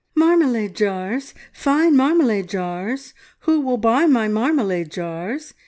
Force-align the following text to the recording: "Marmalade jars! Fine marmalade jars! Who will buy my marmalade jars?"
"Marmalade 0.15 0.73
jars! 0.75 1.35
Fine 1.53 1.95
marmalade 1.95 2.49
jars! 2.49 3.13
Who 3.41 3.59
will 3.61 3.77
buy 3.77 4.07
my 4.07 4.27
marmalade 4.27 4.89
jars?" 4.89 5.53